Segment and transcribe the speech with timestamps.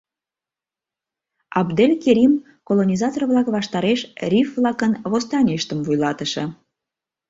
[1.59, 2.33] Абдэль Керим—
[2.67, 3.99] колонизатор-влак ваштареш
[4.31, 6.43] риф-влакын восстанийыштым вуйлатыше.